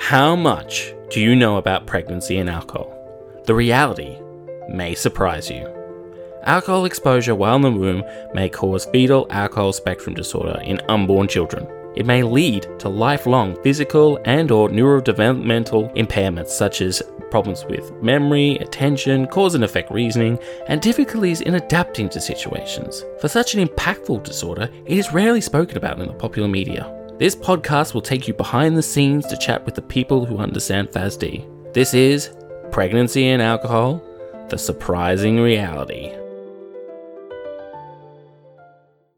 [0.00, 2.92] How much do you know about pregnancy and alcohol?
[3.44, 4.18] The reality
[4.68, 5.68] may surprise you.
[6.42, 8.02] Alcohol exposure while in the womb
[8.34, 11.68] may cause fetal alcohol spectrum disorder in unborn children.
[11.94, 18.56] It may lead to lifelong physical and or neurodevelopmental impairments such as problems with memory,
[18.56, 23.04] attention, cause and effect reasoning, and difficulties in adapting to situations.
[23.20, 26.96] For such an impactful disorder, it is rarely spoken about in the popular media.
[27.20, 30.88] This podcast will take you behind the scenes to chat with the people who understand
[30.88, 31.74] FASD.
[31.74, 32.34] This is
[32.70, 34.02] Pregnancy and Alcohol
[34.48, 36.10] The Surprising Reality.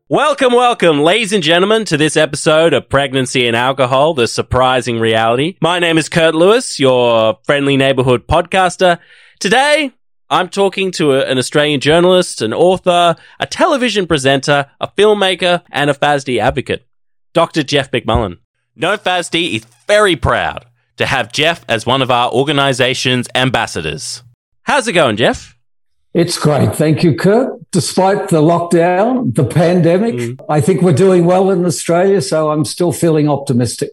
[0.09, 5.56] Welcome, welcome, ladies and gentlemen, to this episode of Pregnancy and Alcohol, the surprising reality.
[5.61, 8.98] My name is Kurt Lewis, your friendly neighborhood podcaster.
[9.39, 9.92] Today,
[10.28, 15.89] I'm talking to a, an Australian journalist, an author, a television presenter, a filmmaker, and
[15.89, 16.84] a FASD advocate.
[17.32, 17.62] Dr.
[17.62, 18.38] Jeff McMullen.
[18.78, 24.22] NOFASD is very proud to have Jeff as one of our organization's ambassadors.
[24.62, 25.56] How's it going, Jeff?
[26.14, 26.74] It's great.
[26.74, 27.58] Thank you, Kurt.
[27.70, 30.44] Despite the lockdown, the pandemic, mm.
[30.48, 33.92] I think we're doing well in Australia, so I'm still feeling optimistic.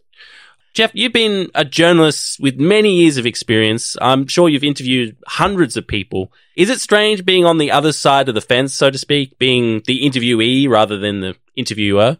[0.73, 3.95] Jeff, you've been a journalist with many years of experience.
[4.01, 6.31] I'm sure you've interviewed hundreds of people.
[6.55, 9.81] Is it strange being on the other side of the fence, so to speak, being
[9.87, 12.17] the interviewee rather than the interviewer?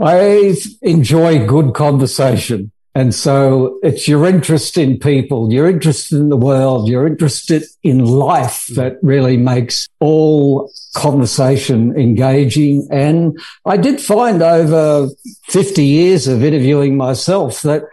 [0.00, 2.72] I enjoy good conversation.
[2.94, 7.50] And so it's your interest in people, your interest in the world, your interest
[7.82, 8.74] in life mm.
[8.74, 12.86] that really makes all conversation engaging.
[12.90, 15.08] And I did find over
[15.44, 17.84] 50 years of interviewing myself that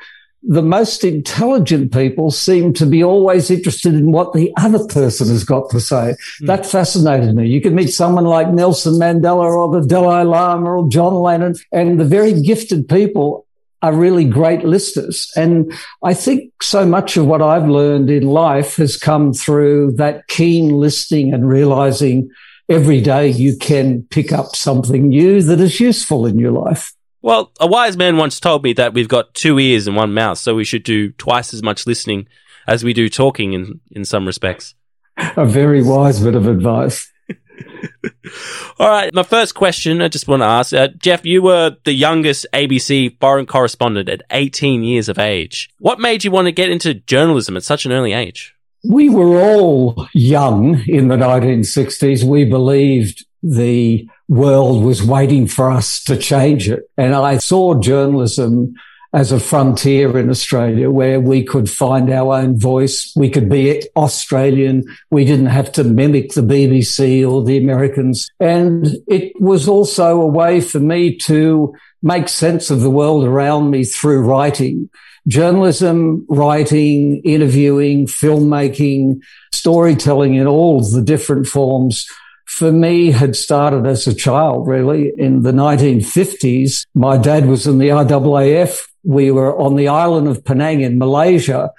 [0.43, 5.43] the most intelligent people seem to be always interested in what the other person has
[5.43, 6.15] got to say.
[6.41, 6.47] Mm.
[6.47, 7.47] That fascinated me.
[7.47, 11.99] You could meet someone like Nelson Mandela or the Dalai Lama or John Lennon, and
[11.99, 13.45] the very gifted people
[13.81, 15.31] are really great listeners.
[15.35, 15.73] And
[16.03, 20.69] I think so much of what I've learned in life has come through that keen
[20.79, 22.29] listening and realizing
[22.67, 26.93] every day you can pick up something new that is useful in your life.
[27.21, 30.37] Well, a wise man once told me that we've got two ears and one mouth,
[30.37, 32.27] so we should do twice as much listening
[32.67, 34.75] as we do talking in, in some respects.
[35.17, 37.11] A very wise bit of advice.
[38.79, 41.93] All right, my first question I just want to ask uh, Jeff, you were the
[41.93, 45.69] youngest ABC foreign correspondent at 18 years of age.
[45.79, 48.55] What made you want to get into journalism at such an early age?
[48.87, 52.23] We were all young in the 1960s.
[52.23, 56.89] We believed the world was waiting for us to change it.
[56.97, 58.75] And I saw journalism
[59.11, 63.11] as a frontier in Australia where we could find our own voice.
[63.15, 64.83] We could be Australian.
[65.09, 68.29] We didn't have to mimic the BBC or the Americans.
[68.39, 71.73] And it was also a way for me to
[72.03, 74.89] make sense of the world around me through writing.
[75.27, 79.21] Journalism, writing, interviewing, filmmaking,
[79.51, 82.07] storytelling in all the different forms
[82.49, 85.13] for me had started as a child, really.
[85.15, 88.87] In the 1950s, my dad was in the RAAF.
[89.03, 91.71] We were on the island of Penang in Malaysia.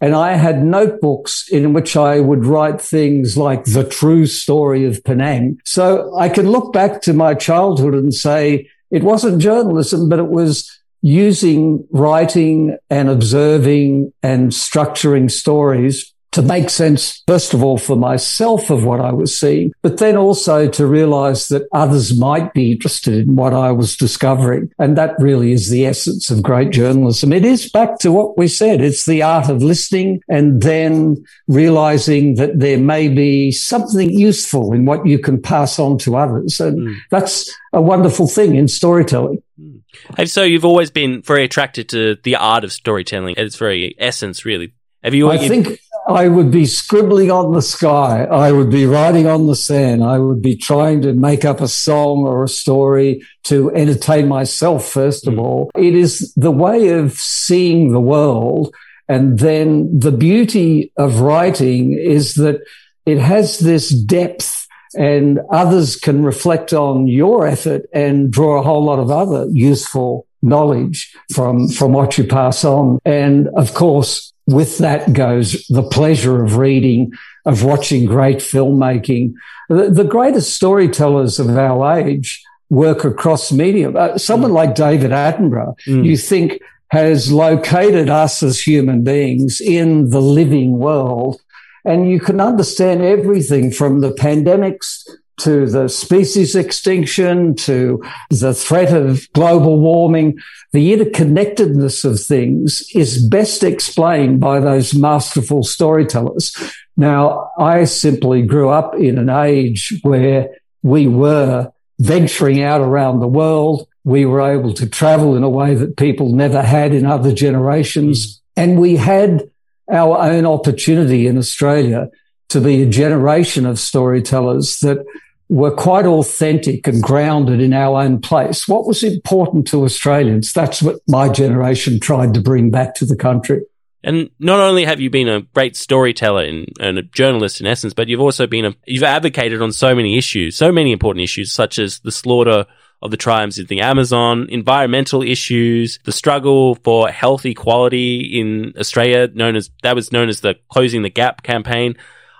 [0.00, 5.04] And I had notebooks in which I would write things like the true story of
[5.04, 5.60] Penang.
[5.66, 10.28] So I can look back to my childhood and say it wasn't journalism, but it
[10.28, 17.96] was using writing and observing and structuring stories to make sense, first of all, for
[17.96, 22.72] myself of what I was seeing, but then also to realize that others might be
[22.72, 24.70] interested in what I was discovering.
[24.78, 27.32] And that really is the essence of great journalism.
[27.32, 28.82] It is back to what we said.
[28.82, 34.84] It's the art of listening and then realizing that there may be something useful in
[34.84, 36.60] what you can pass on to others.
[36.60, 36.96] And mm.
[37.10, 39.42] that's a wonderful thing in storytelling.
[39.58, 39.80] Mm.
[40.18, 43.94] And so you've always been very attracted to the art of storytelling at its very
[43.98, 44.74] essence, really.
[45.02, 45.30] Have you?
[45.30, 45.78] I think
[46.08, 48.24] I would be scribbling on the sky.
[48.24, 50.04] I would be writing on the sand.
[50.04, 54.88] I would be trying to make up a song or a story to entertain myself,
[54.88, 55.40] first of mm.
[55.40, 55.70] all.
[55.74, 58.72] It is the way of seeing the world.
[59.08, 62.60] And then the beauty of writing is that
[63.04, 68.84] it has this depth and others can reflect on your effort and draw a whole
[68.84, 73.00] lot of other useful knowledge from, from what you pass on.
[73.04, 77.12] And of course, with that goes the pleasure of reading,
[77.44, 79.34] of watching great filmmaking.
[79.68, 83.90] The, the greatest storytellers of our age work across media.
[83.90, 84.54] Uh, someone mm.
[84.54, 86.04] like David Attenborough, mm.
[86.04, 86.60] you think
[86.90, 91.40] has located us as human beings in the living world.
[91.84, 95.08] And you can understand everything from the pandemics
[95.38, 100.38] to the species extinction, to the threat of global warming,
[100.72, 106.56] the interconnectedness of things is best explained by those masterful storytellers.
[106.96, 110.48] Now, I simply grew up in an age where
[110.82, 113.88] we were venturing out around the world.
[114.04, 118.36] We were able to travel in a way that people never had in other generations.
[118.36, 118.40] Mm.
[118.56, 119.50] And we had
[119.90, 122.10] our own opportunity in Australia
[122.48, 125.04] to be a generation of storytellers that
[125.48, 128.66] were quite authentic and grounded in our own place.
[128.66, 130.52] What was important to Australians?
[130.52, 133.62] That's what my generation tried to bring back to the country.
[134.02, 137.92] And not only have you been a great storyteller and, and, a journalist in essence,
[137.92, 141.50] but you've also been a, you've advocated on so many issues, so many important issues,
[141.50, 142.66] such as the slaughter
[143.02, 149.28] of the tribes in the Amazon, environmental issues, the struggle for health equality in Australia,
[149.34, 151.96] known as, that was known as the Closing the Gap campaign.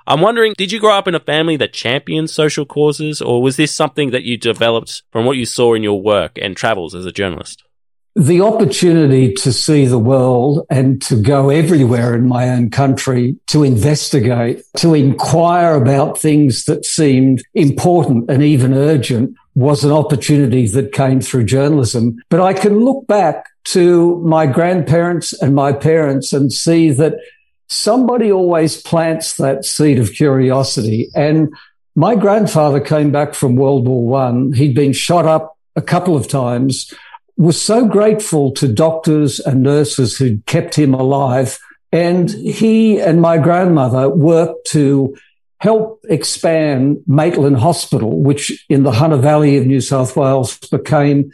[0.06, 3.56] I'm wondering, did you grow up in a family that championed social causes, or was
[3.56, 7.06] this something that you developed from what you saw in your work and travels as
[7.06, 7.64] a journalist?
[8.16, 13.62] the opportunity to see the world and to go everywhere in my own country to
[13.62, 20.92] investigate, to inquire about things that seemed important and even urgent was an opportunity that
[20.92, 22.16] came through journalism.
[22.30, 27.16] But I can look back to my grandparents and my parents and see that
[27.68, 31.10] somebody always plants that seed of curiosity.
[31.14, 31.54] And
[31.94, 34.52] my grandfather came back from World War One.
[34.52, 36.92] He'd been shot up a couple of times
[37.36, 41.58] was so grateful to doctors and nurses who'd kept him alive.
[41.92, 45.16] And he and my grandmother worked to
[45.58, 51.30] help expand Maitland Hospital, which in the Hunter Valley of New South Wales became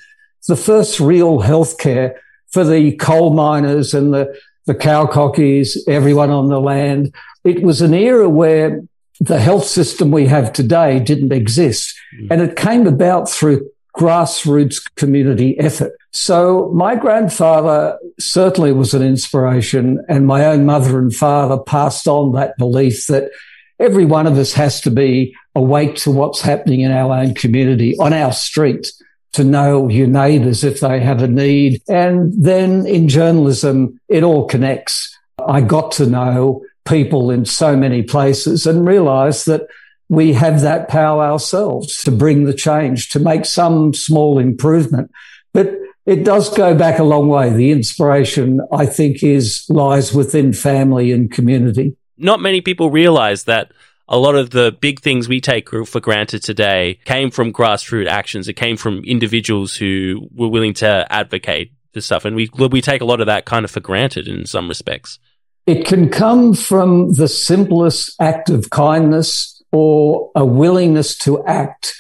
[0.49, 2.14] the first real healthcare
[2.49, 4.37] for the coal miners and the,
[4.67, 7.14] the cow cockies, everyone on the land.
[7.44, 8.82] It was an era where
[9.20, 11.94] the health system we have today didn't exist.
[12.19, 12.29] Mm.
[12.31, 15.93] And it came about through grassroots community effort.
[16.12, 22.32] So my grandfather certainly was an inspiration and my own mother and father passed on
[22.32, 23.31] that belief that
[23.79, 27.97] every one of us has to be awake to what's happening in our own community,
[27.99, 28.93] on our street,
[29.32, 31.82] to know your neighbours if they have a need.
[31.88, 35.17] And then in journalism, it all connects.
[35.46, 39.67] I got to know people in so many places and realised that
[40.08, 45.11] we have that power ourselves to bring the change, to make some small improvement.
[45.55, 45.75] But
[46.05, 47.50] it does go back a long way.
[47.50, 51.96] The inspiration, I think, is lies within family and community.
[52.19, 53.73] Not many people realize that
[54.08, 58.49] a lot of the big things we take for granted today came from grassroots actions.
[58.49, 62.25] It came from individuals who were willing to advocate for stuff.
[62.25, 65.19] And we, we take a lot of that kind of for granted in some respects.
[65.66, 71.94] It can come from the simplest act of kindness or a willingness to act.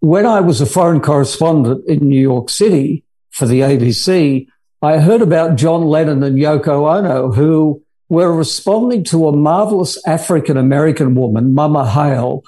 [0.00, 4.46] When I was a foreign correspondent in New York City for the ABC,
[4.82, 10.56] I heard about John Lennon and Yoko Ono, who were responding to a marvelous African
[10.56, 12.42] American woman, Mama Hale,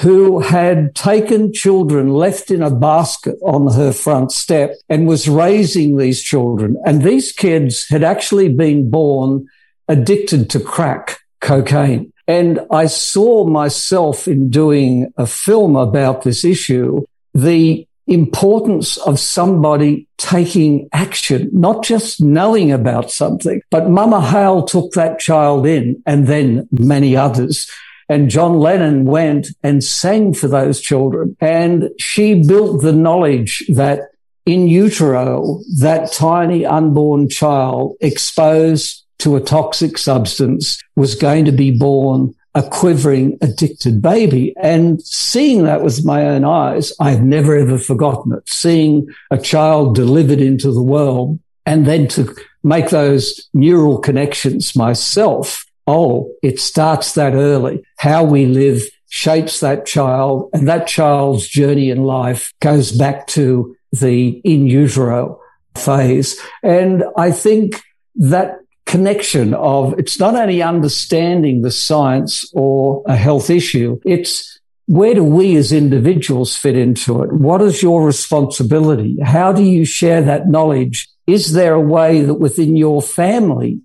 [0.00, 5.96] who had taken children left in a basket on her front step and was raising
[5.96, 6.76] these children.
[6.86, 9.46] And these kids had actually been born
[9.88, 12.12] addicted to crack cocaine.
[12.26, 20.06] And I saw myself in doing a film about this issue, the importance of somebody
[20.18, 23.60] taking action, not just knowing about something.
[23.70, 27.70] But Mama Hale took that child in and then many others.
[28.08, 31.36] And John Lennon went and sang for those children.
[31.40, 34.00] And she built the knowledge that
[34.44, 41.70] in utero, that tiny unborn child exposed to a toxic substance was going to be
[41.70, 44.54] born a quivering, addicted baby.
[44.60, 48.48] And seeing that with my own eyes, I've never ever forgotten it.
[48.48, 55.64] Seeing a child delivered into the world and then to make those neural connections myself.
[55.86, 57.82] Oh, it starts that early.
[57.96, 63.76] How we live shapes that child and that child's journey in life goes back to
[63.92, 65.38] the in utero
[65.74, 66.40] phase.
[66.62, 67.82] And I think
[68.16, 68.61] that
[68.92, 75.24] connection of it's not only understanding the science or a health issue, it's where do
[75.24, 77.32] we as individuals fit into it?
[77.32, 79.16] What is your responsibility?
[79.22, 81.08] How do you share that knowledge?
[81.26, 83.80] Is there a way that within your family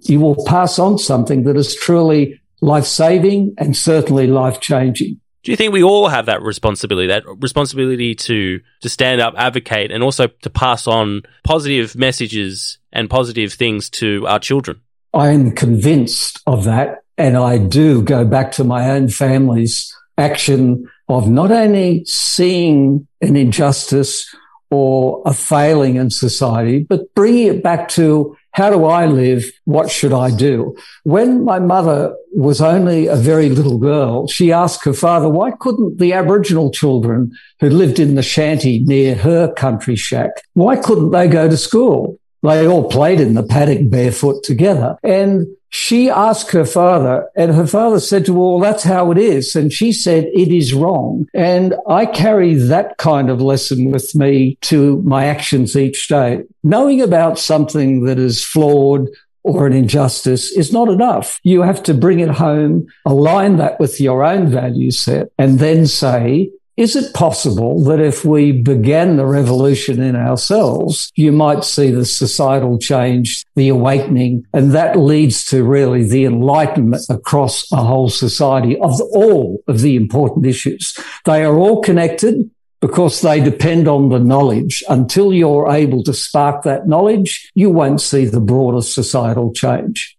[0.00, 5.20] you will pass on something that is truly life saving and certainly life changing?
[5.42, 9.90] Do you think we all have that responsibility, that responsibility to, to stand up, advocate,
[9.90, 14.80] and also to pass on positive messages and positive things to our children?
[15.14, 16.98] I am convinced of that.
[17.16, 23.36] And I do go back to my own family's action of not only seeing an
[23.36, 24.34] injustice
[24.70, 29.44] or a failing in society, but bringing it back to how do I live?
[29.64, 30.76] What should I do?
[31.04, 35.98] When my mother was only a very little girl, she asked her father, why couldn't
[35.98, 41.28] the Aboriginal children who lived in the shanty near her country shack, why couldn't they
[41.28, 42.18] go to school?
[42.42, 44.96] They all played in the paddock barefoot together.
[45.02, 49.18] And she asked her father, and her father said to her, Well, that's how it
[49.18, 49.54] is.
[49.54, 51.26] And she said, It is wrong.
[51.32, 56.42] And I carry that kind of lesson with me to my actions each day.
[56.64, 59.08] Knowing about something that is flawed
[59.42, 61.40] or an injustice is not enough.
[61.44, 65.86] You have to bring it home, align that with your own value set, and then
[65.86, 66.50] say,
[66.80, 72.06] is it possible that if we began the revolution in ourselves, you might see the
[72.06, 78.78] societal change, the awakening, and that leads to really the enlightenment across a whole society
[78.78, 80.98] of all of the important issues.
[81.26, 84.82] They are all connected because they depend on the knowledge.
[84.88, 90.16] Until you're able to spark that knowledge, you won't see the broader societal change.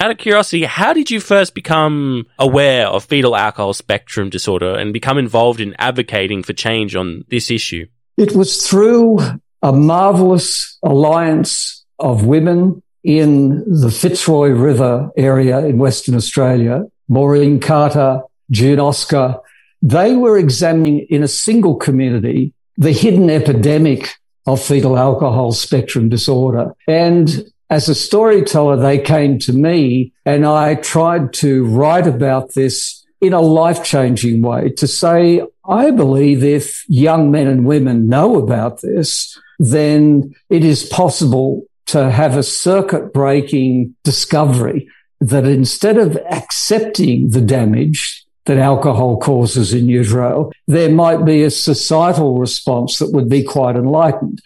[0.00, 4.92] Out of curiosity, how did you first become aware of fetal alcohol spectrum disorder and
[4.92, 7.86] become involved in advocating for change on this issue?
[8.16, 9.20] It was through
[9.62, 18.22] a marvelous alliance of women in the Fitzroy River area in Western Australia, Maureen Carter,
[18.50, 19.38] June Oscar.
[19.80, 26.72] They were examining in a single community the hidden epidemic of fetal alcohol spectrum disorder.
[26.88, 33.04] And as a storyteller, they came to me and I tried to write about this
[33.20, 38.36] in a life changing way to say, I believe if young men and women know
[38.36, 44.88] about this, then it is possible to have a circuit breaking discovery
[45.20, 51.50] that instead of accepting the damage that alcohol causes in utero, there might be a
[51.50, 54.40] societal response that would be quite enlightened.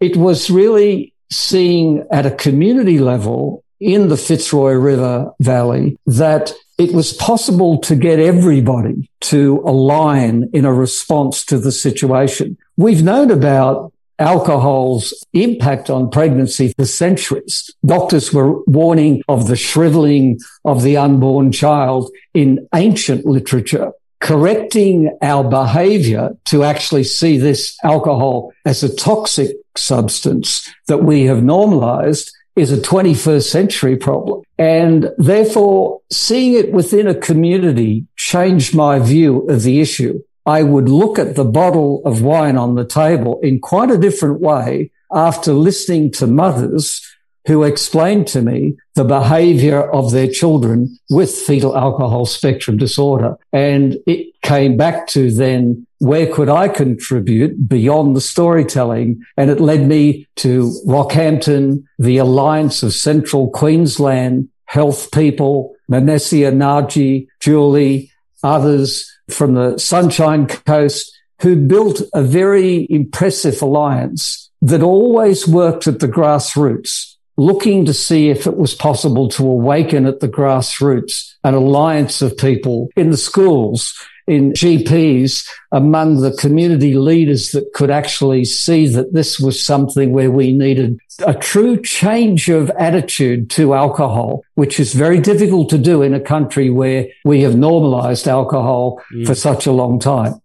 [0.00, 6.92] It was really seeing at a community level in the Fitzroy River Valley that it
[6.92, 12.56] was possible to get everybody to align in a response to the situation.
[12.76, 17.74] We've known about alcohol's impact on pregnancy for centuries.
[17.84, 25.42] Doctors were warning of the shriveling of the unborn child in ancient literature correcting our
[25.42, 32.70] behavior to actually see this alcohol as a toxic substance that we have normalized is
[32.70, 34.42] a 21st century problem.
[34.58, 40.22] And therefore, seeing it within a community changed my view of the issue.
[40.44, 44.40] I would look at the bottle of wine on the table in quite a different
[44.40, 47.00] way after listening to mothers
[47.46, 53.36] who explained to me the behavior of their children with fetal alcohol spectrum disorder.
[53.52, 59.22] And it came back to then where could I contribute beyond the storytelling?
[59.36, 67.28] And it led me to Rockhampton, the Alliance of Central Queensland Health People, Manesia Naji,
[67.40, 68.10] Julie,
[68.42, 75.98] others from the Sunshine Coast who built a very impressive alliance that always worked at
[75.98, 81.54] the grassroots looking to see if it was possible to awaken at the grassroots an
[81.54, 88.44] alliance of people in the schools, in GPs, among the community leaders that could actually
[88.44, 94.44] see that this was something where we needed a true change of attitude to alcohol,
[94.54, 99.26] which is very difficult to do in a country where we have normalized alcohol mm.
[99.26, 100.41] for such a long time.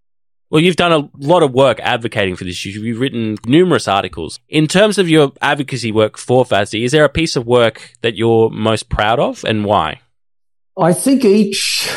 [0.49, 2.65] Well, you've done a lot of work advocating for this.
[2.65, 4.39] You've written numerous articles.
[4.47, 8.15] In terms of your advocacy work for FASD, is there a piece of work that
[8.15, 9.99] you're most proud of and why?
[10.79, 11.89] I think each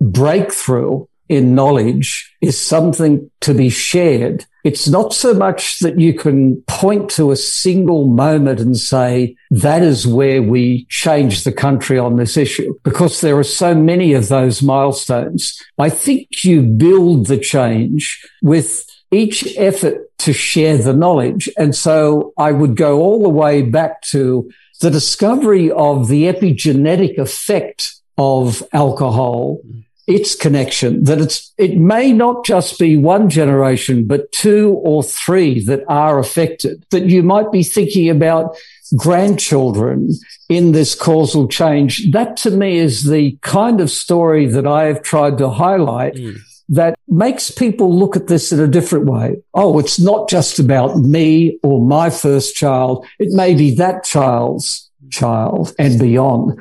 [0.00, 4.46] breakthrough in knowledge is something to be shared.
[4.64, 9.82] It's not so much that you can point to a single moment and say, that
[9.82, 14.28] is where we change the country on this issue, because there are so many of
[14.28, 15.60] those milestones.
[15.78, 21.48] I think you build the change with each effort to share the knowledge.
[21.56, 27.18] And so I would go all the way back to the discovery of the epigenetic
[27.18, 29.60] effect of alcohol
[30.06, 35.64] its connection that it's it may not just be one generation but two or three
[35.64, 38.56] that are affected that you might be thinking about
[38.96, 40.10] grandchildren
[40.48, 42.10] in this causal change.
[42.12, 46.38] That to me is the kind of story that I have tried to highlight mm.
[46.68, 49.42] that makes people look at this in a different way.
[49.54, 53.04] Oh it's not just about me or my first child.
[53.18, 56.60] It may be that child's child and beyond.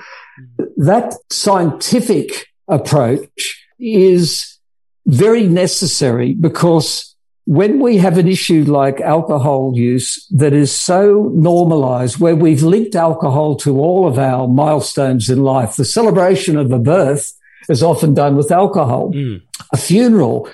[0.78, 4.57] That scientific approach is
[5.05, 12.19] very necessary because when we have an issue like alcohol use that is so normalized,
[12.19, 16.79] where we've linked alcohol to all of our milestones in life, the celebration of a
[16.79, 17.34] birth
[17.69, 19.12] is often done with alcohol.
[19.12, 19.43] Mm.
[19.72, 20.50] A funeral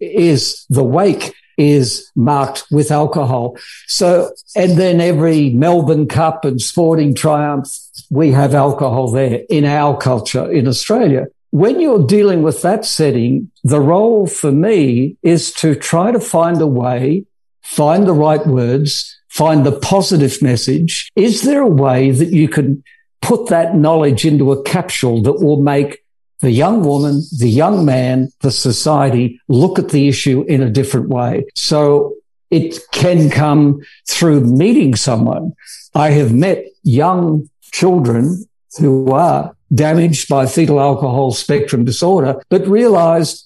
[0.00, 3.56] is the wake is marked with alcohol.
[3.86, 7.68] So, and then every Melbourne Cup and sporting triumph,
[8.10, 11.26] we have alcohol there in our culture in Australia.
[11.54, 16.60] When you're dealing with that setting, the role for me is to try to find
[16.60, 17.26] a way,
[17.62, 21.12] find the right words, find the positive message.
[21.14, 22.82] Is there a way that you can
[23.22, 26.02] put that knowledge into a capsule that will make
[26.40, 31.08] the young woman, the young man, the society look at the issue in a different
[31.08, 31.44] way.
[31.54, 32.16] So
[32.50, 35.52] it can come through meeting someone.
[35.94, 38.44] I have met young children
[38.80, 43.44] who are damaged by fetal alcohol spectrum disorder, but realized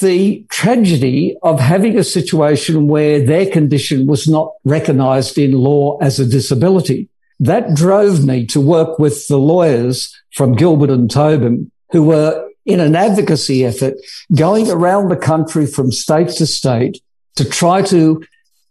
[0.00, 6.18] the tragedy of having a situation where their condition was not recognized in law as
[6.18, 7.08] a disability.
[7.40, 12.80] That drove me to work with the lawyers from Gilbert and Tobin who were in
[12.80, 13.94] an advocacy effort
[14.34, 17.00] going around the country from state to state
[17.36, 18.22] to try to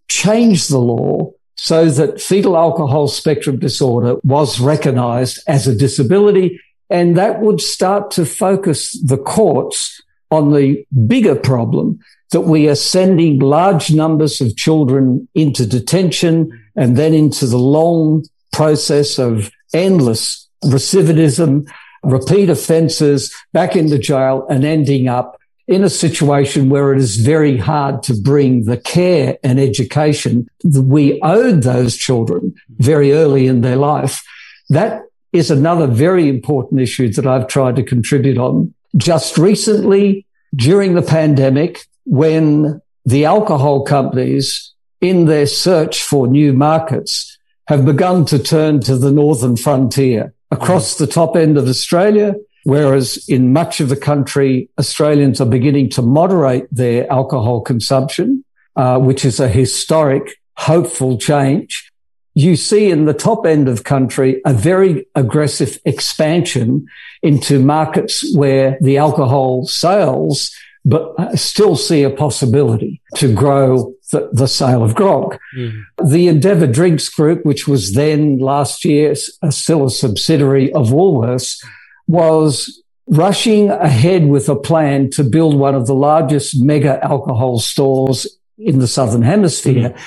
[0.07, 6.59] change the law so that fetal alcohol spectrum disorder was recognized as a disability.
[6.91, 11.99] And that would start to focus the courts on the bigger problem
[12.31, 18.25] that we are sending large numbers of children into detention and then into the long
[18.53, 21.67] process of endless recidivism
[22.03, 27.57] repeat offences, back into jail and ending up in a situation where it is very
[27.57, 33.61] hard to bring the care and education that we owed those children very early in
[33.61, 34.23] their life.
[34.69, 38.73] That is another very important issue that I've tried to contribute on.
[38.97, 47.37] Just recently, during the pandemic, when the alcohol companies in their search for new markets
[47.67, 53.27] have begun to turn to the northern frontier across the top end of Australia, whereas
[53.29, 58.43] in much of the country, Australians are beginning to moderate their alcohol consumption,
[58.75, 61.90] uh, which is a historic, hopeful change.
[62.33, 66.87] You see in the top end of country a very aggressive expansion
[67.21, 74.47] into markets where the alcohol sales but still see a possibility to grow the, the
[74.47, 75.37] sale of grog.
[75.55, 75.83] Mm.
[76.03, 81.63] The Endeavour Drinks Group, which was then last year still a subsidiary of Woolworths,
[82.07, 88.25] was rushing ahead with a plan to build one of the largest mega alcohol stores
[88.57, 90.01] in the Southern Hemisphere mm.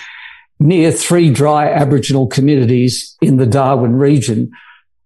[0.65, 4.51] Near three dry Aboriginal communities in the Darwin region.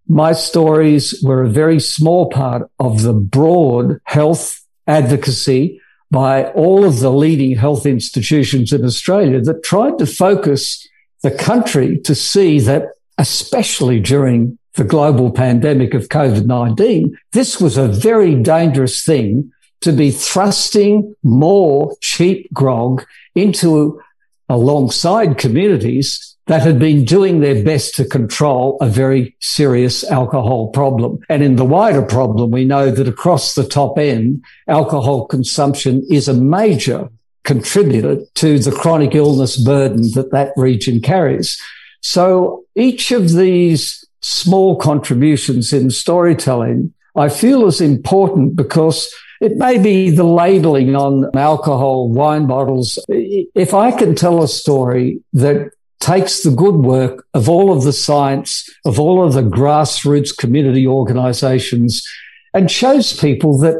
[0.07, 5.81] My stories were a very small part of the broad health advocacy
[6.13, 10.89] by all of the leading health institutions in Australia that tried to focus
[11.23, 12.85] the country to see that,
[13.19, 20.13] especially during the global pandemic of COVID-19, this was a very dangerous thing to be
[20.13, 24.01] thrusting more cheap grog into
[24.49, 31.19] alongside communities that had been doing their best to control a very serious alcohol problem.
[31.29, 36.27] And in the wider problem, we know that across the top end, alcohol consumption is
[36.27, 37.11] a major
[37.45, 41.61] contributor to the chronic illness burden that that region carries.
[42.01, 49.79] So each of these small contributions in storytelling, I feel is important because it may
[49.79, 52.99] be the labeling on alcohol wine bottles.
[53.09, 55.71] If I can tell a story that
[56.01, 60.87] takes the good work of all of the science, of all of the grassroots community
[60.87, 62.07] organizations
[62.55, 63.77] and shows people that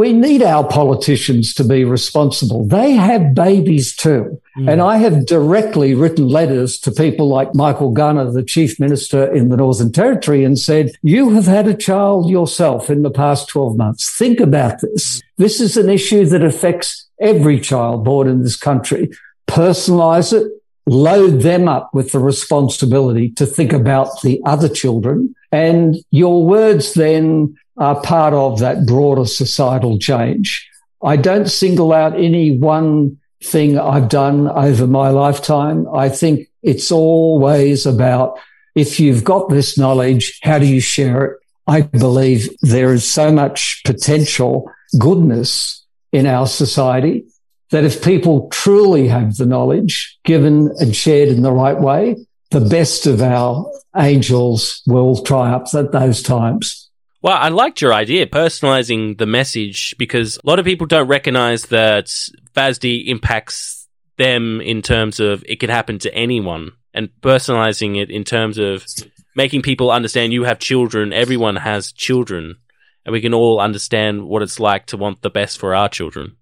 [0.00, 2.64] we need our politicians to be responsible.
[2.64, 4.40] They have babies too.
[4.56, 4.72] Mm.
[4.72, 9.50] And I have directly written letters to people like Michael Gunner, the chief minister in
[9.50, 13.76] the Northern Territory, and said, you have had a child yourself in the past 12
[13.76, 14.10] months.
[14.16, 15.20] Think about this.
[15.36, 19.10] This is an issue that affects every child born in this country.
[19.48, 20.50] Personalize it,
[20.86, 25.34] load them up with the responsibility to think about the other children.
[25.52, 30.68] And your words then are part of that broader societal change.
[31.02, 35.88] I don't single out any one thing I've done over my lifetime.
[35.92, 38.38] I think it's always about
[38.74, 41.38] if you've got this knowledge, how do you share it?
[41.66, 47.24] I believe there is so much potential goodness in our society
[47.70, 52.16] that if people truly have the knowledge given and shared in the right way,
[52.50, 56.89] the best of our angels will triumph at those times.
[57.22, 61.64] Well, I liked your idea, personalizing the message, because a lot of people don't recognize
[61.66, 62.06] that
[62.54, 68.24] FASD impacts them in terms of it could happen to anyone, and personalizing it in
[68.24, 68.86] terms of
[69.36, 72.56] making people understand you have children, everyone has children,
[73.04, 76.36] and we can all understand what it's like to want the best for our children.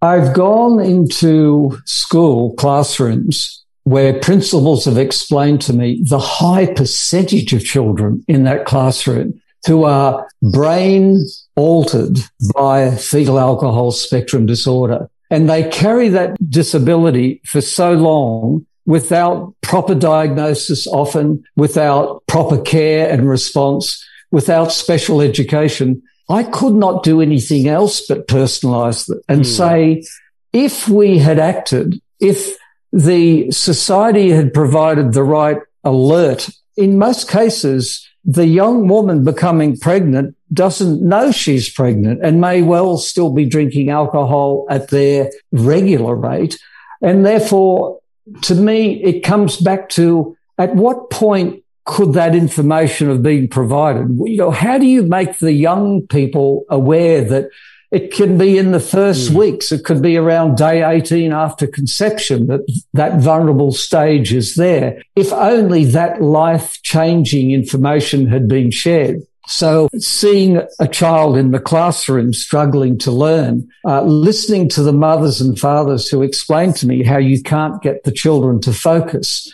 [0.00, 7.64] I've gone into school classrooms where principals have explained to me the high percentage of
[7.64, 11.24] children in that classroom who are brain
[11.56, 12.18] altered
[12.54, 15.08] by fetal alcohol spectrum disorder.
[15.30, 23.10] And they carry that disability for so long without proper diagnosis, often without proper care
[23.10, 26.02] and response, without special education.
[26.30, 29.46] I could not do anything else but personalize it and mm.
[29.46, 30.04] say,
[30.52, 32.56] if we had acted, if
[32.92, 40.36] the society had provided the right alert, in most cases, the young woman becoming pregnant
[40.52, 46.58] doesn't know she's pregnant and may well still be drinking alcohol at their regular rate.
[47.00, 48.00] And therefore,
[48.42, 54.08] to me, it comes back to at what point could that information have been provided?
[54.24, 57.48] You know, how do you make the young people aware that
[57.90, 59.36] it can be in the first mm.
[59.36, 59.72] weeks.
[59.72, 62.60] It could be around day 18 after conception that
[62.92, 65.02] that vulnerable stage is there.
[65.16, 69.22] If only that life changing information had been shared.
[69.48, 75.40] So seeing a child in the classroom struggling to learn, uh, listening to the mothers
[75.40, 79.50] and fathers who explain to me how you can't get the children to focus,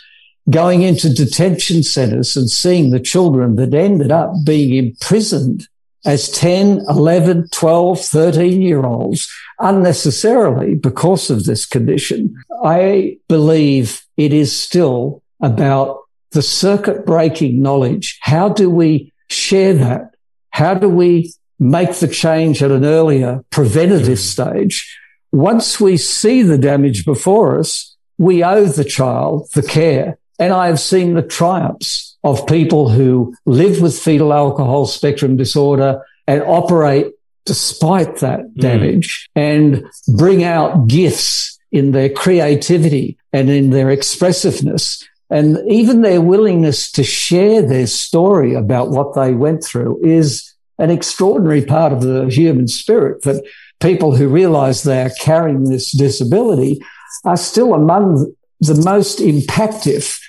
[0.49, 5.69] going into detention centers and seeing the children that ended up being imprisoned
[6.05, 12.35] as 10, 11, 12, 13 year olds unnecessarily because of this condition.
[12.63, 15.99] I believe it is still about
[16.31, 18.17] the circuit breaking knowledge.
[18.21, 20.15] How do we share that?
[20.51, 24.53] How do we make the change at an earlier preventative mm-hmm.
[24.53, 24.99] stage?
[25.31, 30.17] Once we see the damage before us, we owe the child the care.
[30.39, 36.03] And I have seen the triumphs of people who live with fetal alcohol spectrum disorder
[36.27, 37.13] and operate
[37.45, 38.55] despite that mm.
[38.55, 39.41] damage mm.
[39.41, 39.85] and
[40.17, 47.03] bring out gifts in their creativity and in their expressiveness and even their willingness to
[47.03, 52.67] share their story about what they went through is an extraordinary part of the human
[52.67, 53.43] spirit that
[53.79, 56.81] people who realize they are carrying this disability
[57.23, 60.19] are still among the most impactful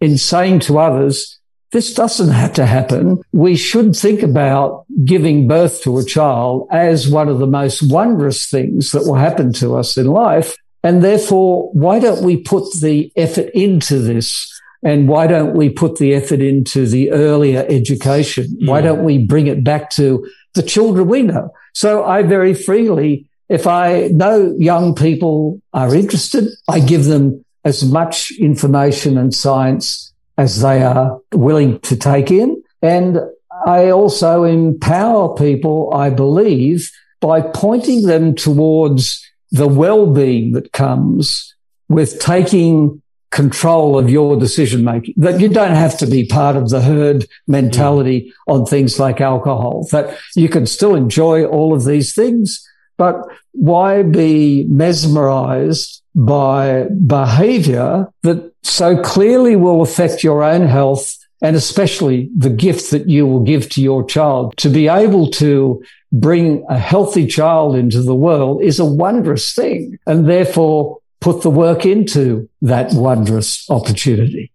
[0.00, 1.39] in saying to others,
[1.72, 3.22] this doesn't have to happen.
[3.32, 8.50] We should think about giving birth to a child as one of the most wondrous
[8.50, 10.56] things that will happen to us in life.
[10.82, 14.48] And therefore, why don't we put the effort into this?
[14.82, 18.46] And why don't we put the effort into the earlier education?
[18.64, 18.86] Why hmm.
[18.86, 21.52] don't we bring it back to the children we know?
[21.74, 27.84] So I very freely, if I know young people are interested, I give them as
[27.84, 30.09] much information and science
[30.40, 32.62] as they are willing to take in.
[32.80, 33.18] And
[33.66, 41.54] I also empower people, I believe, by pointing them towards the well-being that comes
[41.90, 46.70] with taking control of your decision making, that you don't have to be part of
[46.70, 48.54] the herd mentality mm.
[48.54, 53.16] on things like alcohol, that you can still enjoy all of these things, but
[53.52, 62.30] why be mesmerized by behavior that so clearly will affect your own health and especially
[62.36, 66.78] the gift that you will give to your child to be able to bring a
[66.78, 72.48] healthy child into the world is a wondrous thing and therefore put the work into
[72.62, 74.50] that wondrous opportunity.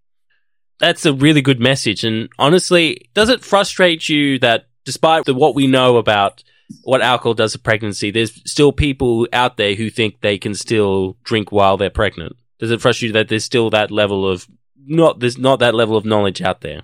[0.79, 2.03] That's a really good message.
[2.03, 6.43] And honestly, does it frustrate you that despite the, what we know about
[6.83, 11.15] what alcohol does to pregnancy, there's still people out there who think they can still
[11.23, 12.35] drink while they're pregnant?
[12.59, 14.47] Does it frustrate you that there's still that level of
[14.87, 16.83] not there's not that level of knowledge out there?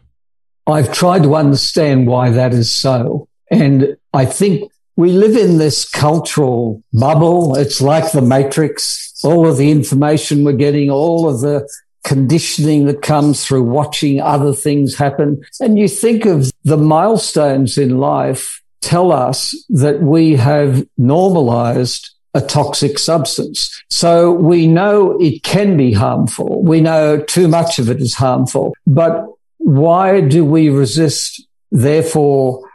[0.67, 3.27] I've tried to understand why that is so.
[3.49, 7.55] And I think we live in this cultural bubble.
[7.55, 9.19] It's like the matrix.
[9.23, 11.67] All of the information we're getting, all of the
[12.03, 15.41] conditioning that comes through watching other things happen.
[15.60, 22.41] And you think of the milestones in life tell us that we have normalized a
[22.41, 23.83] toxic substance.
[23.89, 26.63] So we know it can be harmful.
[26.63, 29.25] We know too much of it is harmful, but
[29.57, 32.67] why do we resist therefore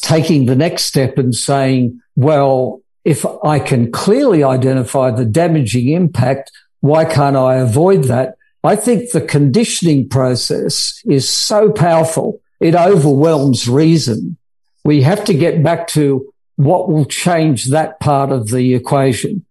[0.00, 6.50] taking the next step and saying, well, if I can clearly identify the damaging impact,
[6.80, 8.36] why can't I avoid that?
[8.64, 12.40] I think the conditioning process is so powerful.
[12.60, 14.36] It overwhelms reason
[14.84, 19.44] we have to get back to what will change that part of the equation.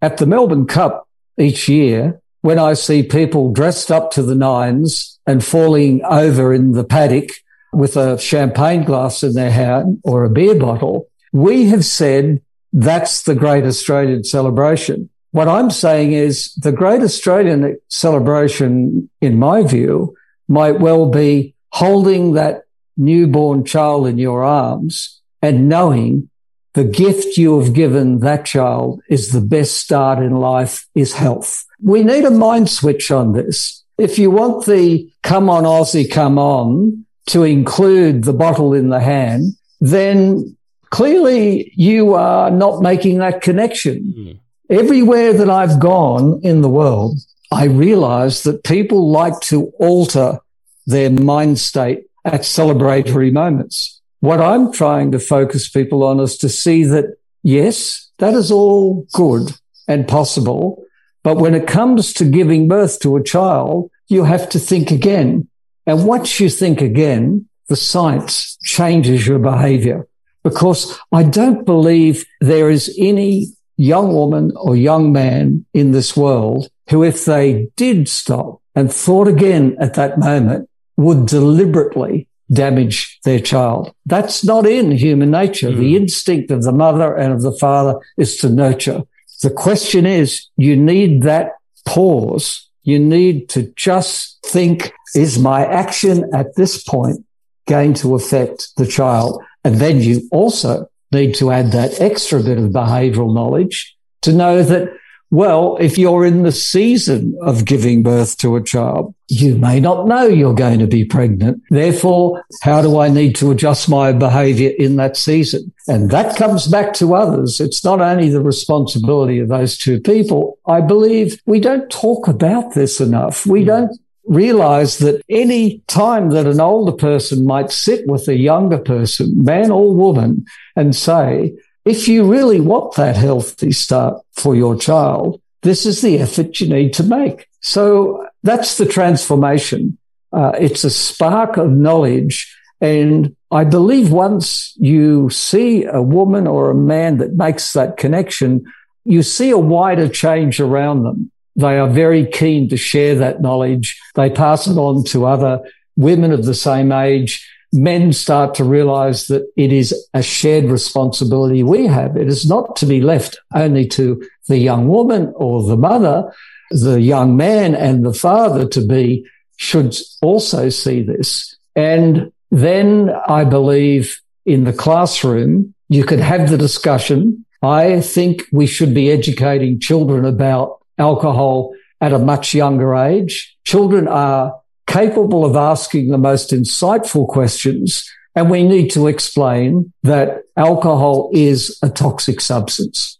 [0.00, 5.18] At the Melbourne Cup each year, when I see people dressed up to the nines
[5.26, 7.30] and falling over in the paddock
[7.72, 13.22] with a champagne glass in their hand or a beer bottle, we have said that's
[13.22, 15.08] the great Australian celebration.
[15.30, 20.14] What I'm saying is the great Australian celebration, in my view,
[20.48, 22.64] might well be holding that
[22.96, 26.28] newborn child in your arms and knowing
[26.74, 31.66] the gift you have given that child is the best start in life is health.
[31.82, 33.84] We need a mind switch on this.
[33.98, 39.00] If you want the come on Aussie, come on to include the bottle in the
[39.00, 40.56] hand, then
[40.90, 44.14] clearly you are not making that connection.
[44.16, 44.38] Mm.
[44.70, 47.18] Everywhere that I've gone in the world,
[47.52, 50.38] I realize that people like to alter
[50.86, 54.00] their mind state at celebratory moments.
[54.22, 59.04] What I'm trying to focus people on is to see that, yes, that is all
[59.14, 59.50] good
[59.88, 60.84] and possible.
[61.24, 65.48] But when it comes to giving birth to a child, you have to think again.
[65.88, 70.06] And once you think again, the science changes your behavior
[70.44, 76.68] because I don't believe there is any young woman or young man in this world
[76.90, 83.40] who, if they did stop and thought again at that moment, would deliberately damage their
[83.40, 83.94] child.
[84.06, 85.70] That's not in human nature.
[85.70, 85.78] Mm.
[85.78, 89.02] The instinct of the mother and of the father is to nurture.
[89.42, 91.52] The question is, you need that
[91.84, 92.68] pause.
[92.84, 97.24] You need to just think, is my action at this point
[97.66, 99.42] going to affect the child?
[99.64, 104.62] And then you also need to add that extra bit of behavioral knowledge to know
[104.62, 104.88] that,
[105.32, 110.06] well, if you're in the season of giving birth to a child, you may not
[110.06, 111.62] know you're going to be pregnant.
[111.70, 115.72] Therefore, how do I need to adjust my behavior in that season?
[115.88, 117.60] And that comes back to others.
[117.60, 120.58] It's not only the responsibility of those two people.
[120.66, 123.46] I believe we don't talk about this enough.
[123.46, 123.68] We hmm.
[123.68, 129.42] don't realize that any time that an older person might sit with a younger person,
[129.42, 130.44] man or woman,
[130.76, 136.18] and say, if you really want that healthy start for your child, this is the
[136.18, 137.48] effort you need to make.
[137.60, 139.98] So that's the transformation.
[140.32, 142.56] Uh, it's a spark of knowledge.
[142.80, 148.64] And I believe once you see a woman or a man that makes that connection,
[149.04, 151.30] you see a wider change around them.
[151.54, 154.00] They are very keen to share that knowledge.
[154.14, 155.60] They pass it on to other
[155.96, 157.48] women of the same age.
[157.72, 162.16] Men start to realize that it is a shared responsibility we have.
[162.16, 166.32] It is not to be left only to the young woman or the mother.
[166.70, 171.56] The young man and the father to be should also see this.
[171.74, 177.44] And then I believe in the classroom, you could have the discussion.
[177.62, 183.56] I think we should be educating children about alcohol at a much younger age.
[183.64, 188.08] Children are capable of asking the most insightful questions.
[188.34, 193.18] And we need to explain that alcohol is a toxic substance.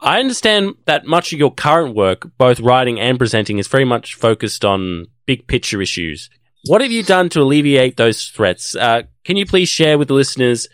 [0.00, 4.14] I understand that much of your current work, both writing and presenting, is very much
[4.14, 6.28] focused on big picture issues.
[6.66, 8.76] What have you done to alleviate those threats?
[8.76, 10.68] Uh, can you please share with the listeners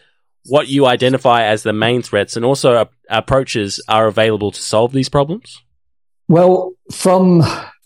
[0.46, 4.92] what you identify as the main threats and also uh, approaches are available to solve
[4.92, 5.62] these problems?
[6.28, 7.42] Well, from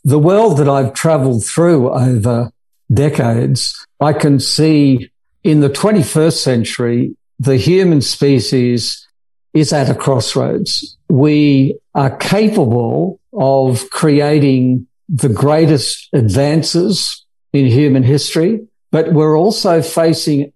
[0.06, 2.52] the world that I've traveled through over
[2.94, 5.10] decades, I can see
[5.42, 9.04] in the 21st century, the human species
[9.52, 10.96] is at a crossroads.
[11.08, 18.60] We are capable of creating the greatest advances in human history,
[18.92, 20.52] but we're also facing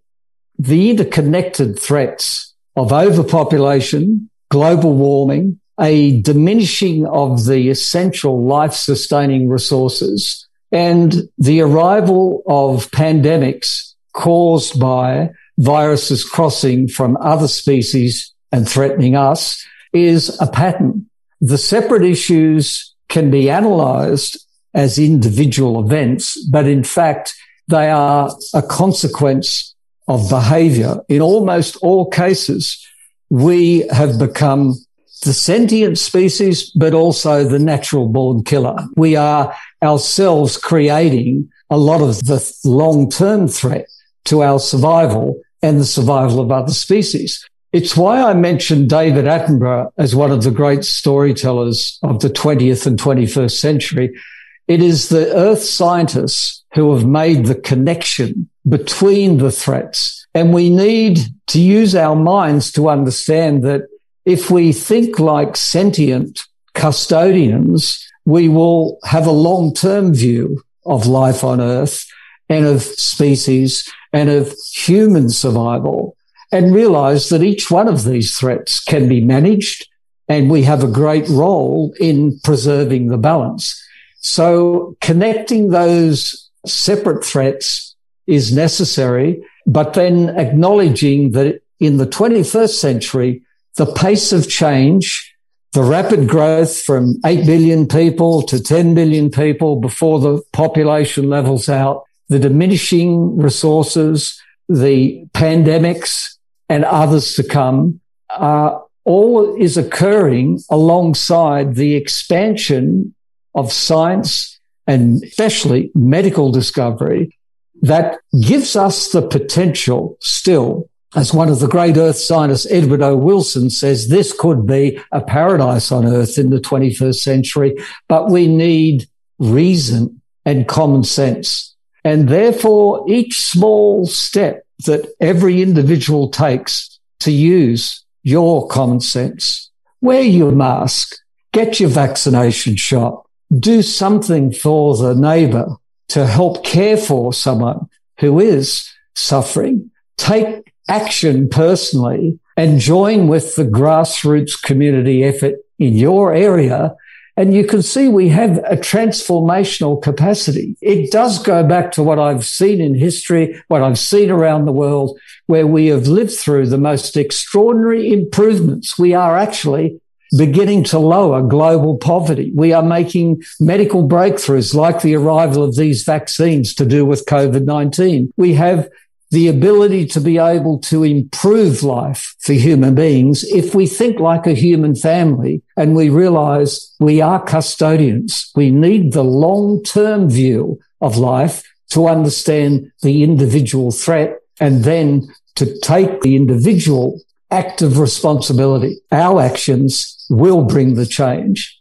[0.61, 10.47] the interconnected threats of overpopulation, global warming, a diminishing of the essential life sustaining resources
[10.73, 19.65] and the arrival of pandemics caused by viruses crossing from other species and threatening us
[19.93, 21.07] is a pattern.
[21.41, 27.35] The separate issues can be analyzed as individual events, but in fact,
[27.69, 29.75] they are a consequence
[30.09, 30.97] of behavior.
[31.09, 32.85] In almost all cases,
[33.31, 34.75] we have become
[35.21, 38.77] the sentient species, but also the natural born killer.
[38.97, 43.87] We are ourselves creating a lot of the long term threat
[44.27, 47.47] to our survival and the survival of other species.
[47.73, 52.87] It's why I mentioned David Attenborough as one of the great storytellers of the 20th
[52.87, 54.19] and 21st century.
[54.67, 60.27] It is the earth scientists who have made the connection between the threats.
[60.35, 63.83] And we need to use our minds to understand that
[64.25, 66.43] if we think like sentient
[66.75, 72.07] custodians, we will have a long-term view of life on earth
[72.49, 76.17] and of species and of human survival
[76.53, 79.87] and realize that each one of these threats can be managed
[80.29, 83.81] and we have a great role in preserving the balance.
[84.21, 93.43] So connecting those separate threats is necessary, but then acknowledging that in the 21st century,
[93.77, 95.35] the pace of change,
[95.73, 101.69] the rapid growth from 8 billion people to 10 billion people before the population levels
[101.69, 106.37] out, the diminishing resources, the pandemics
[106.69, 113.15] and others to come, uh, all is occurring alongside the expansion
[113.55, 117.37] of science and especially medical discovery
[117.83, 123.17] that gives us the potential still as one of the great earth scientists, Edward O.
[123.17, 127.75] Wilson says, this could be a paradise on earth in the 21st century,
[128.09, 131.75] but we need reason and common sense.
[132.05, 139.71] And therefore, each small step that every individual takes to use your common sense,
[140.01, 141.17] wear your mask,
[141.53, 143.27] get your vaccination shot,
[143.59, 145.77] do something for the neighbor
[146.09, 149.91] to help care for someone who is suffering.
[150.17, 156.95] Take action personally and join with the grassroots community effort in your area.
[157.37, 160.77] And you can see we have a transformational capacity.
[160.83, 164.73] It does go back to what I've seen in history, what I've seen around the
[164.73, 168.99] world, where we have lived through the most extraordinary improvements.
[168.99, 170.01] We are actually
[170.37, 172.53] beginning to lower global poverty.
[172.55, 178.33] We are making medical breakthroughs like the arrival of these vaccines to do with COVID-19.
[178.37, 178.89] We have
[179.31, 184.47] the ability to be able to improve life for human beings if we think like
[184.47, 188.51] a human family and we realize we are custodians.
[188.57, 195.79] We need the long-term view of life to understand the individual threat and then to
[195.81, 199.01] take the individual active responsibility.
[199.11, 201.80] Our actions will bring the change.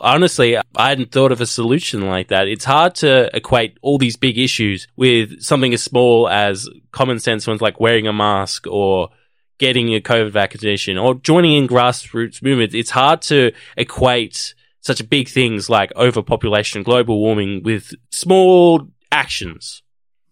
[0.00, 2.48] Honestly, I hadn't thought of a solution like that.
[2.48, 7.46] It's hard to equate all these big issues with something as small as common sense
[7.46, 9.10] ones like wearing a mask or
[9.58, 12.74] getting a COVID vaccination or joining in grassroots movements.
[12.74, 19.82] It's hard to equate such big things like overpopulation, global warming with small actions.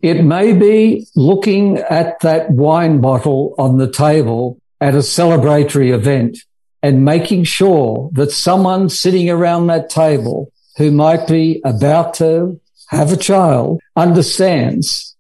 [0.01, 6.39] It may be looking at that wine bottle on the table at a celebratory event
[6.83, 13.13] and making sure that someone sitting around that table who might be about to have
[13.13, 15.17] a child understands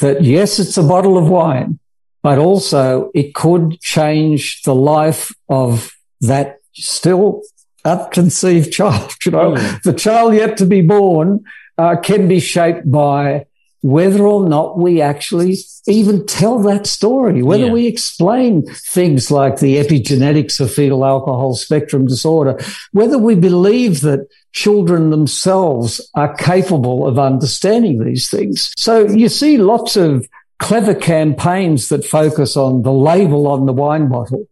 [0.00, 1.78] that yes, it's a bottle of wine,
[2.22, 7.42] but also it could change the life of that still
[7.84, 9.14] unconceived child.
[9.24, 9.82] You know, mm.
[9.82, 11.44] the child yet to be born
[11.76, 13.46] uh, can be shaped by
[13.82, 17.72] whether or not we actually even tell that story, whether yeah.
[17.72, 22.58] we explain things like the epigenetics of fetal alcohol spectrum disorder,
[22.92, 28.72] whether we believe that children themselves are capable of understanding these things.
[28.76, 30.26] So you see lots of
[30.58, 34.46] clever campaigns that focus on the label on the wine bottle.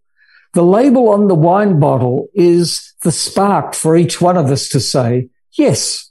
[0.54, 4.80] The label on the wine bottle is the spark for each one of us to
[4.80, 6.10] say, yes,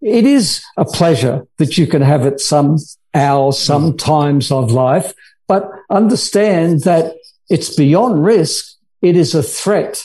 [0.00, 2.78] it is a pleasure that you can have at some
[3.14, 3.98] hours, some mm.
[3.98, 5.12] times of life,
[5.46, 7.14] but understand that
[7.48, 8.76] it's beyond risk.
[9.02, 10.04] It is a threat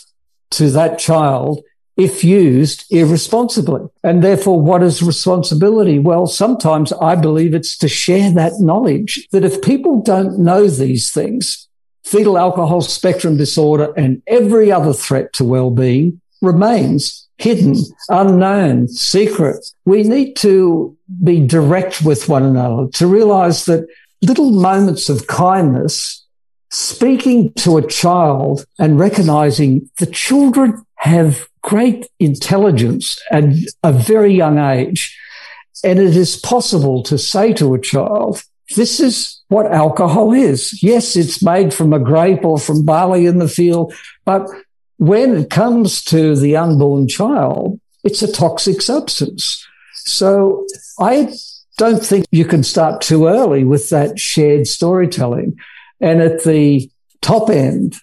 [0.52, 1.64] to that child
[1.98, 3.88] if used irresponsibly.
[4.04, 6.00] And therefore, what is responsibility?
[6.00, 11.12] Well, sometimes I believe it's to share that knowledge that if people don't know these
[11.12, 11.70] things,
[12.04, 17.76] fetal alcohol spectrum disorder and every other threat to well-being remains hidden,
[18.10, 19.66] unknown, secret.
[19.86, 23.88] We need to be direct with one another to realize that
[24.22, 26.26] little moments of kindness,
[26.72, 33.44] speaking to a child and recognizing the children have great intelligence at
[33.84, 35.18] a very young age.
[35.84, 38.42] And it is possible to say to a child,
[38.76, 40.82] this is what alcohol is.
[40.82, 43.94] Yes, it's made from a grape or from barley in the field,
[44.26, 44.48] but
[44.98, 49.66] when it comes to the unborn child, it's a toxic substance.
[49.94, 50.66] So
[51.00, 51.34] I
[51.78, 55.58] don't think you can start too early with that shared storytelling.
[56.00, 56.90] And at the
[57.22, 57.96] top end,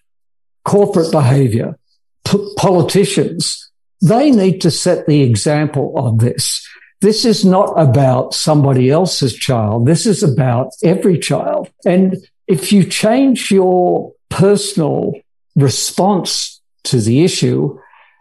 [0.64, 1.78] corporate behavior,
[2.24, 3.70] p- politicians,
[4.00, 6.66] they need to set the example of this.
[7.00, 9.86] this is not about somebody else's child.
[9.86, 11.68] This is about every child.
[11.84, 12.16] And
[12.46, 15.14] if you change your personal
[15.56, 16.51] response
[16.84, 17.78] to the issue,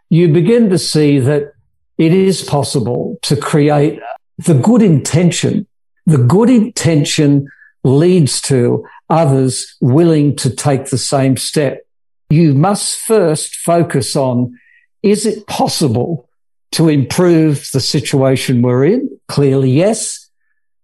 [0.10, 1.54] you begin to see that
[1.98, 4.00] it is possible to create
[4.38, 5.68] the good intention.
[6.06, 7.48] The good intention
[7.84, 11.86] leads to others willing to take the same step.
[12.30, 14.58] You must first focus on,
[15.04, 16.30] is it possible
[16.72, 19.20] to improve the situation we're in?
[19.28, 20.30] Clearly, yes.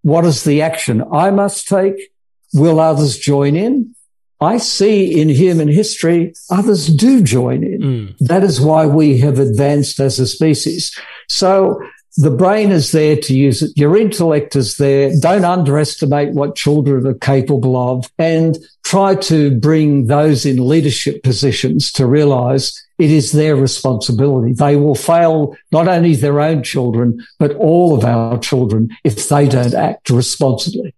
[0.02, 2.12] What is the action I must take?
[2.54, 3.96] Will others join in?
[4.40, 7.82] I see in human history, others do join in.
[7.82, 8.18] Mm.
[8.20, 10.96] That is why we have advanced as a species.
[11.28, 11.82] So
[12.18, 13.72] the brain is there to use it.
[13.76, 15.12] Your intellect is there.
[15.20, 21.92] Don't underestimate what children are capable of and try to bring those in leadership positions
[21.94, 24.54] to realize it is their responsibility.
[24.54, 29.48] They will fail not only their own children, but all of our children if they
[29.48, 30.96] don't act responsibly.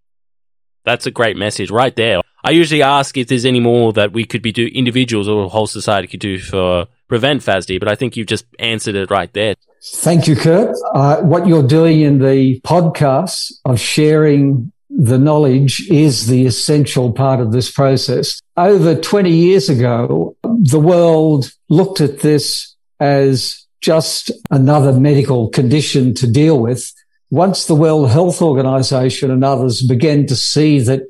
[0.86, 2.22] That's a great message right there.
[2.44, 5.68] I usually ask if there's any more that we could be do individuals or whole
[5.68, 9.56] society could do for prevent FASD, but I think you've just answered it right there.
[9.84, 10.76] Thank you, Kurt.
[10.94, 17.40] Uh, what you're doing in the podcast of sharing the knowledge is the essential part
[17.40, 18.42] of this process.
[18.58, 26.30] Over 20 years ago, the world looked at this as just another medical condition to
[26.30, 26.92] deal with.
[27.30, 31.04] Once the World Health Organization and others began to see that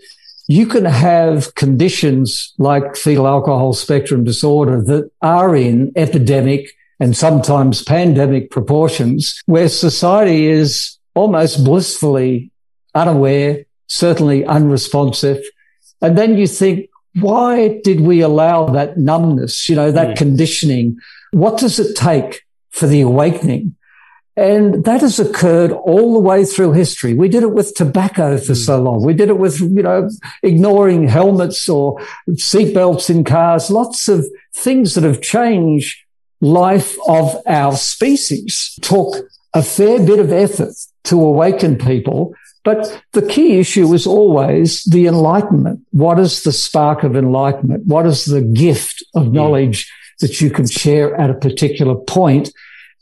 [0.50, 7.84] you can have conditions like fetal alcohol spectrum disorder that are in epidemic and sometimes
[7.84, 12.52] pandemic proportions where society is almost blissfully
[12.96, 15.40] unaware, certainly unresponsive.
[16.02, 16.90] And then you think,
[17.20, 20.18] why did we allow that numbness, you know, that mm.
[20.18, 20.98] conditioning?
[21.30, 22.42] What does it take
[22.72, 23.76] for the awakening?
[24.36, 27.14] And that has occurred all the way through history.
[27.14, 28.66] We did it with tobacco for mm.
[28.66, 29.04] so long.
[29.04, 30.10] We did it with, you know,
[30.44, 32.00] ignoring helmets or
[32.30, 35.98] seatbelts in cars, lots of things that have changed
[36.42, 39.16] life of our species took
[39.54, 40.74] a fair bit of effort
[41.06, 42.34] to awaken people.
[42.64, 45.82] But the key issue is always the enlightenment.
[45.92, 47.86] What is the spark of enlightenment?
[47.88, 52.52] What is the gift of knowledge that you can share at a particular point?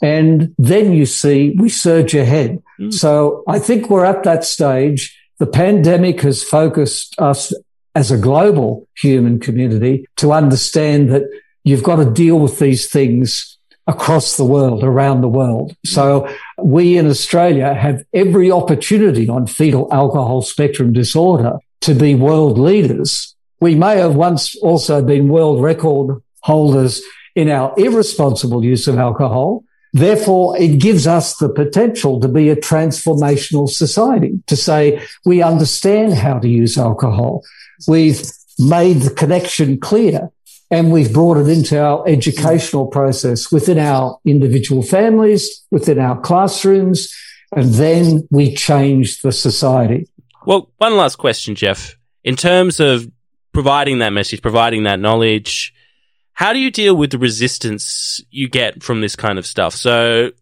[0.02, 2.62] And then you see we surge ahead.
[2.80, 2.94] Mm.
[2.94, 5.18] So I think we're at that stage.
[5.40, 7.54] The pandemic has focused us
[7.96, 11.24] as a global human community to understand that
[11.64, 15.76] you've got to deal with these things across the world, around the world.
[15.86, 16.30] So
[16.62, 23.36] we in Australia have every opportunity on fetal alcohol spectrum disorder to be world leaders.
[23.62, 27.02] We may have once also been world record holders
[27.36, 29.64] in our irresponsible use of alcohol.
[29.98, 36.14] Therefore, it gives us the potential to be a transformational society, to say we understand
[36.14, 37.44] how to use alcohol.
[37.88, 38.22] We've
[38.60, 40.30] made the connection clear
[40.70, 47.14] and we've brought it into our educational process within our individual families, within our classrooms,
[47.56, 50.08] and then we change the society.
[50.46, 51.98] Well, one last question, Jeff.
[52.24, 53.10] In terms of
[53.54, 55.74] providing that message, providing that knowledge,
[56.38, 59.74] how do you deal with the resistance you get from this kind of stuff?
[59.74, 60.34] So,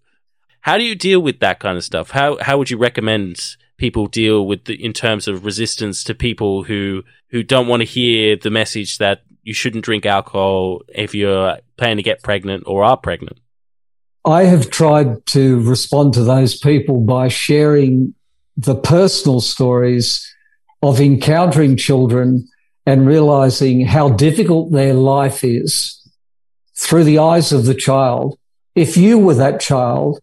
[0.59, 2.11] how do you deal with that kind of stuff?
[2.11, 6.63] How how would you recommend people deal with the, in terms of resistance to people
[6.63, 11.59] who who don't want to hear the message that you shouldn't drink alcohol if you're
[11.77, 13.39] planning to get pregnant or are pregnant?
[14.25, 18.13] I have tried to respond to those people by sharing
[18.57, 20.29] the personal stories
[20.83, 22.49] of encountering children
[22.85, 26.01] and realizing how difficult their life is
[26.75, 28.37] through the eyes of the child.
[28.75, 30.19] If you were that child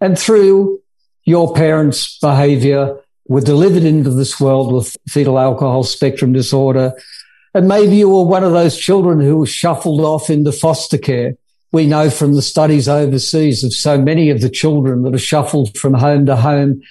[0.00, 0.80] and through
[1.24, 2.98] your parents' behavior
[3.28, 6.92] were delivered into this world with fetal alcohol spectrum disorder,
[7.52, 11.36] and maybe you were one of those children who was shuffled off into foster care.
[11.72, 15.76] We know from the studies overseas of so many of the children that are shuffled
[15.76, 16.82] from home to home.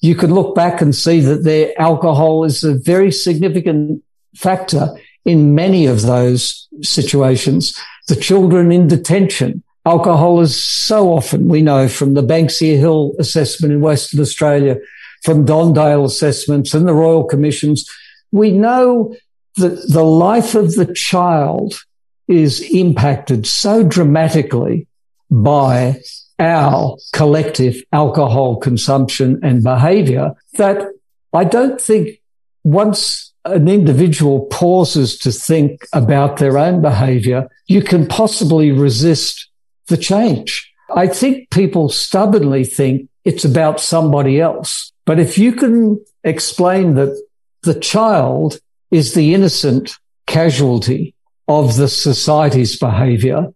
[0.00, 4.02] You can look back and see that their alcohol is a very significant
[4.36, 7.78] factor in many of those situations.
[8.08, 13.72] The children in detention, alcohol is so often, we know from the Banksia Hill assessment
[13.72, 14.76] in Western Australia,
[15.22, 17.90] from Don Dale assessments and the Royal Commissions,
[18.30, 19.14] we know
[19.56, 21.80] that the life of the child
[22.28, 24.86] is impacted so dramatically
[25.30, 26.00] by
[26.38, 30.86] our collective alcohol consumption and behavior that
[31.32, 32.20] I don't think
[32.62, 39.48] once an individual pauses to think about their own behavior, you can possibly resist
[39.86, 40.72] the change.
[40.94, 44.92] I think people stubbornly think it's about somebody else.
[45.04, 47.20] But if you can explain that
[47.62, 51.14] the child is the innocent casualty
[51.48, 53.52] of the society's behavior,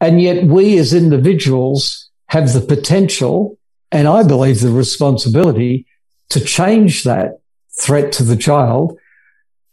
[0.00, 3.58] and yet we as individuals have the potential
[3.94, 5.86] and I believe the responsibility
[6.30, 7.38] to change that
[7.78, 8.98] threat to the child,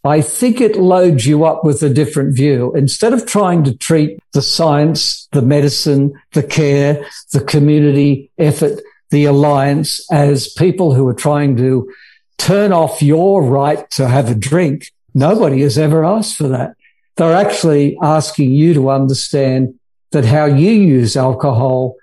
[0.03, 2.73] I think it loads you up with a different view.
[2.75, 8.81] Instead of trying to treat the science, the medicine, the care, the community effort,
[9.11, 11.91] the alliance as people who are trying to
[12.37, 16.75] turn off your right to have a drink, nobody has ever asked for that.
[17.17, 19.75] They're actually asking you to understand
[20.11, 21.97] that how you use alcohol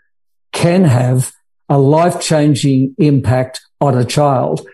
[0.52, 1.32] can have
[1.68, 4.66] a life changing impact on a child.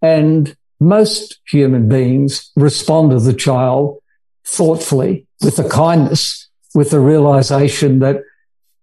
[0.00, 3.98] And most human beings respond to the child
[4.44, 8.22] thoughtfully with a kindness, with the realization that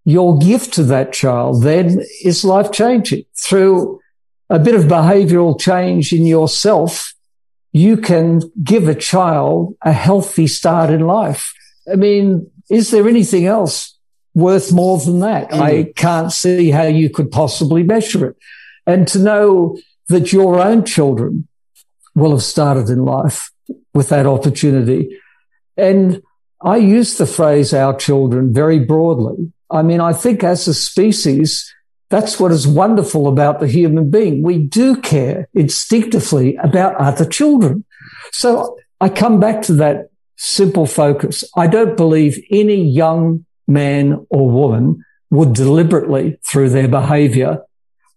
[0.05, 3.99] your gift to that child then is life changing through
[4.49, 7.13] a bit of behavioral change in yourself.
[7.71, 11.53] You can give a child a healthy start in life.
[11.91, 13.99] I mean, is there anything else
[14.39, 15.51] worth more than that.
[15.51, 15.59] Mm.
[15.59, 18.37] I can't see how you could possibly measure it.
[18.85, 19.77] And to know
[20.07, 21.47] that your own children
[22.15, 23.51] will have started in life
[23.93, 25.19] with that opportunity.
[25.77, 26.21] And
[26.61, 29.51] I use the phrase our children very broadly.
[29.71, 31.73] I mean, I think as a species,
[32.09, 34.41] that's what is wonderful about the human being.
[34.41, 37.85] We do care instinctively about other children.
[38.31, 41.43] So I come back to that simple focus.
[41.55, 47.59] I don't believe any young man or woman would deliberately, through their behavior,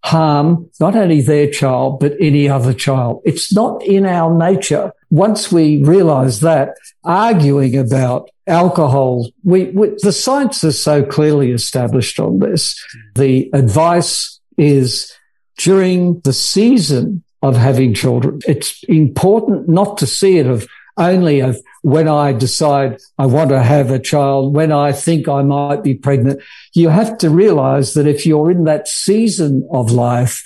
[0.05, 3.23] harm not only their child, but any other child.
[3.25, 4.93] It's not in our nature.
[5.11, 6.75] Once we realize that,
[7.05, 12.83] arguing about alcohol, we, we, the science is so clearly established on this.
[13.15, 15.13] The advice is
[15.59, 21.61] during the season of having children, it's important not to see it of only of
[21.83, 25.95] when I decide I want to have a child, when I think I might be
[25.95, 26.41] pregnant.
[26.73, 30.43] You have to realize that if you're in that season of life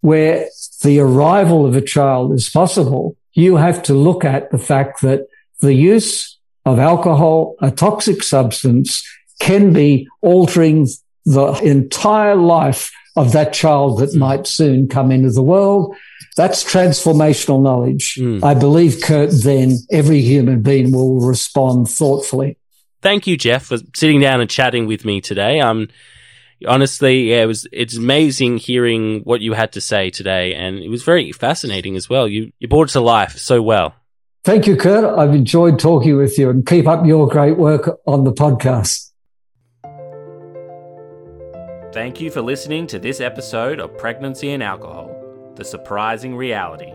[0.00, 0.48] where
[0.82, 5.26] the arrival of a child is possible, you have to look at the fact that
[5.60, 9.06] the use of alcohol, a toxic substance,
[9.40, 10.88] can be altering
[11.24, 15.94] the entire life of that child that might soon come into the world.
[16.36, 18.14] That's transformational knowledge.
[18.14, 18.44] Mm.
[18.44, 22.58] I believe, Kurt, then every human being will respond thoughtfully.
[23.02, 25.60] Thank you, Jeff, for sitting down and chatting with me today.
[25.60, 25.88] Um,
[26.66, 30.54] honestly, yeah, it was, it's amazing hearing what you had to say today.
[30.54, 32.28] And it was very fascinating as well.
[32.28, 33.94] You, you brought it to life so well.
[34.44, 35.04] Thank you, Kurt.
[35.18, 39.07] I've enjoyed talking with you and keep up your great work on the podcast.
[41.98, 45.10] Thank you for listening to this episode of Pregnancy and Alcohol
[45.56, 46.92] the surprising reality.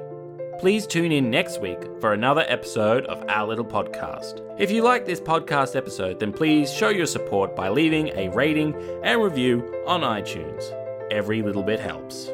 [0.59, 4.39] Please tune in next week for another episode of Our Little Podcast.
[4.57, 8.73] If you like this podcast episode, then please show your support by leaving a rating
[9.03, 10.63] and review on iTunes.
[11.11, 12.29] Every little bit helps.